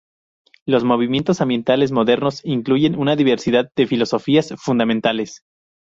Los 0.65 0.83
movimientos 0.83 1.41
ambientales 1.41 1.91
modernos 1.91 2.43
incluyen 2.43 2.97
una 2.97 3.15
diversidad 3.15 3.69
de 3.77 3.85
filosofías 3.85 4.51
fundamentales. 4.57 5.43